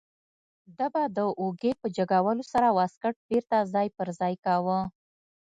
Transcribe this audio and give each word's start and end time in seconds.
ده 0.77 0.87
به 0.93 1.03
د 1.17 1.19
اوږې 1.41 1.71
په 1.81 1.87
جګولو 1.97 2.43
سره 2.53 2.67
واسکټ 2.77 3.15
بیرته 3.27 3.57
ځای 3.73 3.87
پر 3.97 4.07
ځای 4.19 4.33
کاوه. 4.45 4.79